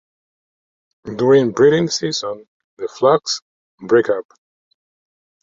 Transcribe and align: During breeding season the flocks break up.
During 1.15 1.51
breeding 1.51 1.87
season 1.87 2.47
the 2.79 2.87
flocks 2.87 3.39
break 3.79 4.09
up. 4.09 4.25